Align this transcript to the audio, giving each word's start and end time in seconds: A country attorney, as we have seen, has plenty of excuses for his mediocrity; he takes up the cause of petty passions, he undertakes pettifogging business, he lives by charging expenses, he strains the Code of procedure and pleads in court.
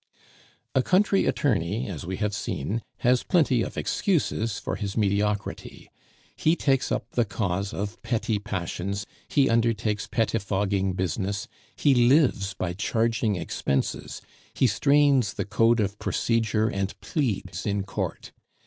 A 0.73 0.81
country 0.81 1.27
attorney, 1.27 1.87
as 1.87 2.07
we 2.07 2.17
have 2.17 2.33
seen, 2.33 2.81
has 3.01 3.21
plenty 3.21 3.61
of 3.61 3.77
excuses 3.77 4.57
for 4.57 4.75
his 4.75 4.97
mediocrity; 4.97 5.91
he 6.35 6.55
takes 6.55 6.91
up 6.91 7.11
the 7.11 7.23
cause 7.23 7.71
of 7.71 8.01
petty 8.01 8.39
passions, 8.39 9.05
he 9.27 9.47
undertakes 9.47 10.07
pettifogging 10.07 10.93
business, 10.93 11.47
he 11.75 11.93
lives 11.93 12.55
by 12.55 12.73
charging 12.73 13.35
expenses, 13.35 14.23
he 14.55 14.65
strains 14.65 15.33
the 15.33 15.45
Code 15.45 15.79
of 15.79 15.99
procedure 15.99 16.67
and 16.67 16.99
pleads 17.01 17.67
in 17.67 17.83
court. 17.83 18.31